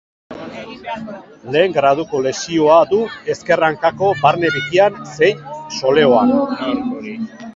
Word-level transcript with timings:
Lehen 1.55 1.73
graduko 1.75 2.21
lesioa 2.27 2.77
du 2.93 3.01
ezker 3.35 3.65
hankako 3.67 4.09
barne 4.23 4.51
bikian 4.57 4.97
zein 5.17 5.43
soleoan. 5.77 6.33